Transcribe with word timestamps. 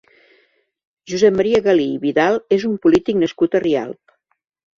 Josep 1.13 1.37
Maria 1.41 1.59
Galí 1.67 1.85
i 1.97 1.99
Vidal 2.07 2.41
és 2.59 2.67
un 2.71 2.75
polític 2.87 3.21
nascut 3.27 3.61
a 3.61 3.63
Rialb. 3.67 4.17